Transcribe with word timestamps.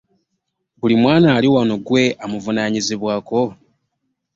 Buli 0.79 0.95
mwana 1.01 1.27
ali 1.37 1.47
wano 1.55 1.75
gwe 1.85 2.03
amuvunanyizibwako. 2.23 3.41